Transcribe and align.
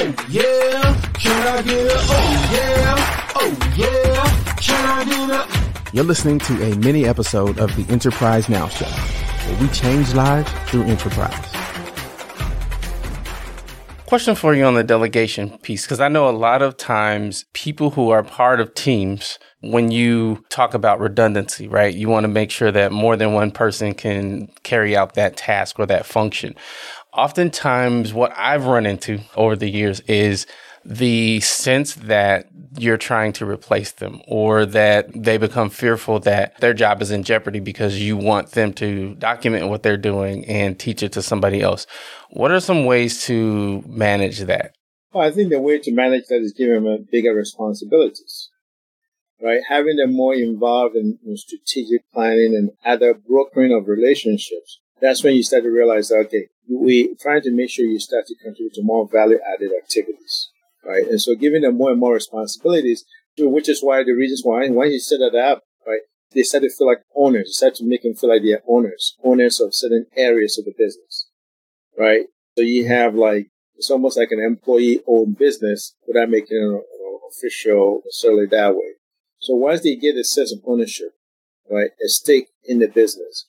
Oh 0.00 0.14
yeah, 0.30 0.94
can 1.14 1.46
I 1.46 1.62
get 1.62 1.86
a 1.86 1.94
oh 1.94 2.48
yeah, 2.52 3.32
oh 3.36 3.72
yeah, 3.76 4.54
can 4.56 4.84
I 4.88 5.04
get 5.04 5.30
a? 5.30 5.94
You're 5.94 6.04
listening 6.04 6.38
to 6.40 6.72
a 6.72 6.76
mini 6.76 7.06
episode 7.06 7.58
of 7.58 7.74
the 7.76 7.90
Enterprise 7.92 8.48
Now 8.48 8.68
Show, 8.68 8.86
where 8.86 9.60
we 9.60 9.68
change 9.68 10.14
lives 10.14 10.50
through 10.66 10.84
enterprise. 10.84 11.59
Question 14.10 14.34
for 14.34 14.54
you 14.54 14.64
on 14.64 14.74
the 14.74 14.82
delegation 14.82 15.56
piece, 15.58 15.84
because 15.84 16.00
I 16.00 16.08
know 16.08 16.28
a 16.28 16.30
lot 16.30 16.62
of 16.62 16.76
times 16.76 17.44
people 17.52 17.90
who 17.90 18.10
are 18.10 18.24
part 18.24 18.58
of 18.58 18.74
teams, 18.74 19.38
when 19.60 19.92
you 19.92 20.44
talk 20.48 20.74
about 20.74 20.98
redundancy, 20.98 21.68
right, 21.68 21.94
you 21.94 22.08
want 22.08 22.24
to 22.24 22.28
make 22.28 22.50
sure 22.50 22.72
that 22.72 22.90
more 22.90 23.16
than 23.16 23.34
one 23.34 23.52
person 23.52 23.94
can 23.94 24.48
carry 24.64 24.96
out 24.96 25.14
that 25.14 25.36
task 25.36 25.78
or 25.78 25.86
that 25.86 26.06
function. 26.06 26.56
Oftentimes, 27.12 28.12
what 28.12 28.32
I've 28.36 28.66
run 28.66 28.84
into 28.84 29.20
over 29.36 29.54
the 29.54 29.70
years 29.70 30.00
is 30.00 30.44
the 30.84 31.38
sense 31.38 31.94
that 31.94 32.48
you're 32.78 32.96
trying 32.96 33.32
to 33.32 33.46
replace 33.46 33.92
them 33.92 34.20
or 34.26 34.64
that 34.64 35.10
they 35.14 35.38
become 35.38 35.70
fearful 35.70 36.20
that 36.20 36.58
their 36.60 36.74
job 36.74 37.02
is 37.02 37.10
in 37.10 37.22
jeopardy 37.22 37.60
because 37.60 38.00
you 38.00 38.16
want 38.16 38.52
them 38.52 38.72
to 38.72 39.14
document 39.16 39.68
what 39.68 39.82
they're 39.82 39.96
doing 39.96 40.44
and 40.46 40.78
teach 40.78 41.02
it 41.02 41.12
to 41.12 41.22
somebody 41.22 41.60
else. 41.60 41.86
What 42.30 42.50
are 42.50 42.60
some 42.60 42.84
ways 42.84 43.24
to 43.24 43.82
manage 43.86 44.40
that? 44.40 44.74
Well, 45.12 45.26
I 45.26 45.32
think 45.32 45.50
the 45.50 45.60
way 45.60 45.78
to 45.78 45.92
manage 45.92 46.26
that 46.28 46.40
is 46.40 46.52
give 46.52 46.68
them 46.68 47.08
bigger 47.10 47.34
responsibilities, 47.34 48.50
right? 49.42 49.60
Having 49.68 49.96
them 49.96 50.14
more 50.14 50.34
involved 50.34 50.94
in, 50.94 51.18
in 51.26 51.36
strategic 51.36 52.02
planning 52.12 52.54
and 52.54 52.70
other 52.84 53.14
brokering 53.14 53.72
of 53.72 53.88
relationships. 53.88 54.80
That's 55.00 55.24
when 55.24 55.34
you 55.34 55.42
start 55.42 55.64
to 55.64 55.70
realize, 55.70 56.12
okay, 56.12 56.48
we're 56.68 57.14
trying 57.20 57.42
to 57.42 57.50
make 57.50 57.70
sure 57.70 57.86
you 57.86 57.98
start 57.98 58.26
to 58.26 58.36
contribute 58.36 58.74
to 58.74 58.82
more 58.84 59.08
value 59.10 59.38
added 59.44 59.70
activities 59.82 60.50
right? 60.84 61.04
And 61.06 61.20
so 61.20 61.34
giving 61.34 61.62
them 61.62 61.76
more 61.76 61.90
and 61.90 62.00
more 62.00 62.14
responsibilities, 62.14 63.04
which 63.38 63.68
is 63.68 63.82
why 63.82 64.02
the 64.02 64.12
reasons 64.12 64.42
why, 64.44 64.68
once 64.68 64.92
you 64.92 65.00
set 65.00 65.18
that 65.18 65.38
up, 65.38 65.62
right, 65.86 66.00
they 66.32 66.42
start 66.42 66.62
to 66.62 66.70
feel 66.70 66.86
like 66.86 67.02
owners. 67.14 67.48
You 67.48 67.52
start 67.54 67.74
to 67.76 67.84
make 67.84 68.02
them 68.02 68.14
feel 68.14 68.30
like 68.30 68.42
they're 68.42 68.62
owners, 68.68 69.16
owners 69.22 69.60
of 69.60 69.74
certain 69.74 70.06
areas 70.16 70.58
of 70.58 70.64
the 70.64 70.74
business, 70.76 71.28
right? 71.98 72.26
So 72.56 72.64
you 72.64 72.86
have 72.88 73.14
like, 73.14 73.48
it's 73.76 73.90
almost 73.90 74.18
like 74.18 74.30
an 74.30 74.40
employee 74.40 75.00
owned 75.06 75.38
business 75.38 75.94
without 76.06 76.28
making 76.28 76.58
it 76.58 76.82
official 77.30 78.02
necessarily 78.04 78.46
that 78.46 78.74
way. 78.74 78.94
So 79.38 79.54
once 79.54 79.82
they 79.82 79.96
get 79.96 80.16
a 80.16 80.24
sense 80.24 80.52
of 80.52 80.60
ownership, 80.66 81.12
right, 81.70 81.90
a 82.04 82.08
stake 82.08 82.48
in 82.64 82.80
the 82.80 82.88
business, 82.88 83.46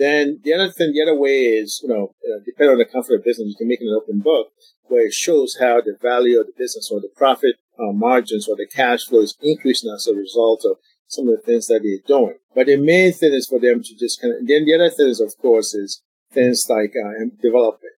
then 0.00 0.40
the 0.42 0.54
other 0.54 0.70
thing, 0.70 0.92
the 0.92 1.02
other 1.02 1.18
way 1.18 1.60
is, 1.60 1.80
you 1.82 1.88
know, 1.88 2.14
uh, 2.24 2.40
depending 2.44 2.72
on 2.72 2.78
the 2.78 2.84
comfort 2.84 3.14
of 3.14 3.24
business, 3.24 3.48
you 3.48 3.56
can 3.56 3.68
make 3.68 3.80
an 3.80 3.94
open 3.94 4.20
book 4.20 4.48
where 4.88 5.06
it 5.06 5.12
shows 5.12 5.58
how 5.60 5.80
the 5.80 5.96
value 6.00 6.40
of 6.40 6.46
the 6.46 6.52
business 6.56 6.90
or 6.90 7.00
the 7.00 7.12
profit 7.14 7.56
uh, 7.78 7.92
margins 7.92 8.48
or 8.48 8.56
the 8.56 8.66
cash 8.66 9.04
flow 9.04 9.20
is 9.20 9.36
increasing 9.40 9.92
as 9.94 10.06
a 10.06 10.14
result 10.14 10.64
of 10.64 10.78
some 11.06 11.28
of 11.28 11.36
the 11.36 11.42
things 11.42 11.66
that 11.66 11.80
they're 11.82 12.06
doing. 12.06 12.38
But 12.54 12.66
the 12.66 12.76
main 12.76 13.12
thing 13.12 13.34
is 13.34 13.46
for 13.46 13.60
them 13.60 13.82
to 13.82 13.96
just 13.96 14.20
kind 14.20 14.34
of, 14.34 14.46
then 14.46 14.64
the 14.64 14.74
other 14.74 14.90
thing 14.90 15.08
is, 15.08 15.20
of 15.20 15.36
course, 15.38 15.74
is 15.74 16.02
things 16.32 16.66
like 16.68 16.94
uh, 16.96 17.26
development. 17.42 17.94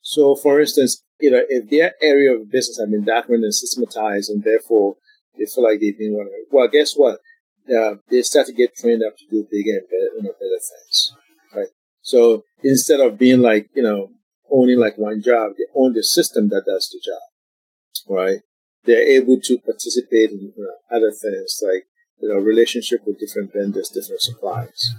So, 0.00 0.34
for 0.34 0.60
instance, 0.60 1.02
you 1.20 1.30
know, 1.30 1.42
if 1.48 1.68
their 1.70 1.94
area 2.02 2.34
of 2.34 2.50
business 2.50 2.78
has 2.78 2.88
been 2.88 3.04
documented 3.04 3.44
and 3.44 3.54
systematized 3.54 4.30
and 4.30 4.42
therefore 4.42 4.96
they 5.38 5.44
feel 5.46 5.64
like 5.64 5.80
they've 5.80 5.98
been 5.98 6.16
well, 6.50 6.68
guess 6.68 6.94
what? 6.94 7.20
Uh, 7.68 7.96
they 8.10 8.22
start 8.22 8.46
to 8.46 8.52
get 8.54 8.74
trained 8.74 9.02
up 9.02 9.16
to 9.18 9.24
do 9.30 9.46
bigger 9.50 9.76
and 9.76 9.88
better, 9.88 10.10
you 10.16 10.22
know, 10.22 10.32
better 10.32 10.56
things, 10.56 11.12
right? 11.54 11.68
So 12.02 12.44
instead 12.62 13.00
of 13.00 13.18
being 13.18 13.40
like, 13.40 13.68
you 13.74 13.82
know, 13.82 14.10
owning 14.50 14.78
like 14.78 14.96
one 14.96 15.22
job, 15.22 15.52
they 15.56 15.64
own 15.74 15.92
the 15.92 16.02
system 16.02 16.48
that 16.48 16.64
does 16.66 16.88
the 16.88 17.00
job, 17.04 18.16
right? 18.16 18.40
They're 18.84 19.02
able 19.02 19.38
to 19.40 19.58
participate 19.58 20.30
in 20.30 20.40
you 20.40 20.52
know, 20.56 20.96
other 20.96 21.10
things 21.10 21.60
like, 21.62 21.84
you 22.20 22.28
know, 22.28 22.36
relationship 22.36 23.00
with 23.06 23.18
different 23.18 23.52
vendors, 23.52 23.90
different 23.90 24.22
suppliers. 24.22 24.94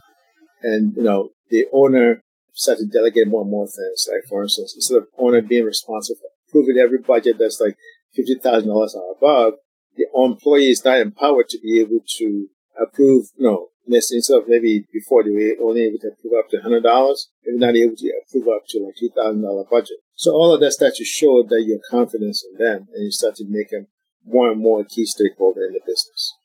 And, 0.62 0.96
you 0.96 1.04
know, 1.04 1.30
the 1.50 1.66
owner 1.74 2.22
start 2.54 2.80
to 2.80 2.86
delegate 2.86 3.28
more 3.28 3.42
and 3.42 3.52
more 3.52 3.68
things. 3.68 4.08
Like, 4.12 4.28
for 4.30 4.44
instance, 4.44 4.74
instead 4.76 4.98
of 4.98 5.08
owner 5.18 5.42
being 5.42 5.66
responsible 5.66 6.20
for 6.20 6.30
approving 6.50 6.78
every 6.78 7.00
budget 7.00 7.38
that's 7.40 7.60
like 7.60 7.78
$50,000 8.18 8.68
or 8.68 9.16
above, 9.18 9.54
the 9.96 10.06
employee 10.14 10.70
is 10.70 10.86
not 10.86 11.00
empowered 11.00 11.50
to 11.50 11.60
be 11.60 11.80
able 11.80 12.00
to 12.18 12.48
approve, 12.80 13.28
you 13.38 13.46
know, 13.46 13.68
instead 13.94 14.38
of 14.38 14.48
maybe 14.48 14.86
before 14.94 15.24
they 15.24 15.32
were 15.32 15.56
only 15.62 15.84
able 15.86 16.00
to 16.00 16.10
approve 16.10 16.34
up 16.38 16.50
to 16.50 16.62
hundred 16.62 16.84
dollars, 16.84 17.30
they're 17.44 17.58
not 17.58 17.76
able 17.76 17.96
to 17.96 18.14
approve 18.22 18.48
up 18.48 18.64
to 18.70 18.80
like 18.80 18.96
two 18.98 19.10
thousand 19.16 19.42
dollar 19.42 19.66
budget. 19.70 19.98
So 20.16 20.32
all 20.32 20.54
of 20.54 20.60
that 20.62 20.72
starts 20.72 20.98
to 20.98 21.06
show 21.06 21.44
that 21.44 21.64
your 21.64 21.80
confidence 21.90 22.46
in 22.46 22.64
them, 22.64 22.88
and 22.94 23.06
you 23.06 23.12
start 23.12 23.36
to 23.36 23.46
make 23.48 23.70
them 23.70 23.88
more 24.26 24.52
and 24.52 24.62
more 24.62 24.82
a 24.82 24.86
key 24.86 25.06
stakeholder 25.06 25.66
in 25.66 25.74
the 25.74 25.82
business. 25.86 26.36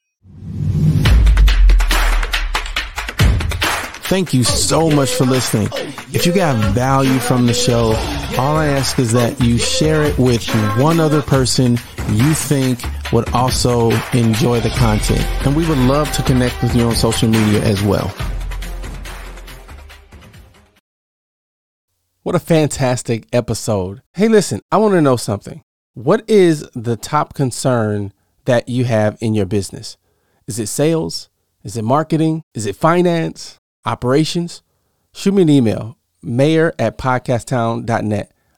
Thank 4.07 4.35
you 4.35 4.45
so 4.45 4.91
much 4.91 5.15
for 5.15 5.25
listening. 5.25 5.69
If 6.13 6.27
you 6.27 6.33
got 6.33 6.63
value 6.75 7.19
from 7.19 7.47
the 7.47 7.55
show, 7.55 7.95
all 8.39 8.57
I 8.57 8.67
ask 8.67 8.99
is 8.99 9.13
that 9.13 9.41
you 9.41 9.59
share 9.59 10.03
it 10.03 10.19
with 10.19 10.47
one 10.79 11.01
other 11.01 11.23
person 11.23 11.79
you 12.11 12.35
think 12.35 12.81
would 13.13 13.29
also 13.31 13.91
enjoy 14.13 14.61
the 14.61 14.71
content. 14.71 15.23
And 15.47 15.55
we 15.55 15.69
would 15.69 15.79
love 15.79 16.11
to 16.13 16.23
connect 16.23 16.63
with 16.63 16.75
you 16.75 16.85
on 16.85 16.95
social 16.95 17.29
media 17.29 17.63
as 17.63 17.83
well. 17.83 18.13
What 22.23 22.35
a 22.35 22.41
fantastic 22.41 23.27
episode. 23.33 24.03
Hey, 24.15 24.29
listen, 24.29 24.61
I 24.73 24.79
want 24.79 24.95
to 24.95 25.03
know 25.03 25.17
something. 25.17 25.63
What 25.93 26.29
is 26.29 26.69
the 26.75 26.97
top 26.97 27.35
concern 27.35 28.13
that 28.47 28.69
you 28.69 28.85
have 28.87 29.19
in 29.21 29.35
your 29.35 29.47
business? 29.47 29.97
Is 30.47 30.59
it 30.59 30.69
sales? 30.69 31.29
Is 31.63 31.77
it 31.77 31.85
marketing? 31.85 32.43
Is 32.55 32.67
it 32.67 32.77
finance? 32.77 33.59
Operations? 33.85 34.63
Shoot 35.13 35.35
me 35.35 35.43
an 35.43 35.49
email, 35.51 35.99
mayor 36.23 36.73
at 36.79 36.99
podcasttown.net. 36.99 38.34